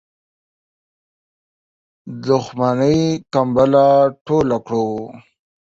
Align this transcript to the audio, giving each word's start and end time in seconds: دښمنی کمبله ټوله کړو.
دښمنی 2.27 2.99
کمبله 3.33 3.87
ټوله 4.25 4.57
کړو. 4.65 4.87